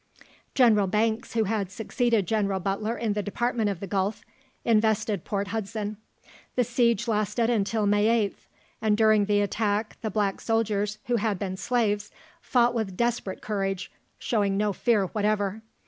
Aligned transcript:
General 0.55 0.87
Banks, 0.87 1.35
who 1.35 1.43
had 1.43 1.71
succeeded 1.71 2.25
General 2.25 2.59
Butler 2.59 2.97
in 2.97 3.13
the 3.13 3.21
Department 3.21 3.69
of 3.69 3.79
the 3.79 3.85
Gulf, 3.85 4.23
invested 4.65 5.23
Port 5.23 5.49
Hudson. 5.49 5.95
The 6.55 6.63
siege 6.63 7.07
lasted 7.07 7.51
until 7.51 7.85
May 7.85 8.05
8th, 8.27 8.47
and 8.81 8.97
during 8.97 9.25
the 9.25 9.41
attack, 9.41 9.97
the 10.01 10.09
black 10.09 10.41
soldiers, 10.41 10.97
who 11.05 11.17
had 11.17 11.37
been 11.37 11.55
slaves, 11.55 12.09
fought 12.41 12.73
with 12.73 12.97
desperate 12.97 13.43
courage, 13.43 13.91
showing 14.17 14.57
no 14.57 14.73
fear 14.73 15.05
whatever. 15.05 15.61